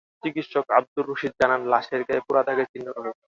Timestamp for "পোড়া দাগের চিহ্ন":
2.27-2.87